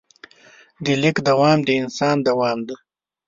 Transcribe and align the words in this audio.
د 0.83 0.85
لیک 1.01 1.17
دوام 1.27 1.59
د 1.63 1.69
انسان 1.81 2.15
دوام 2.27 2.59
دی. 2.67 2.75